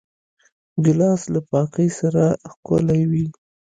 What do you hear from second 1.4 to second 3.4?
پاکۍ سره ښکلی وي.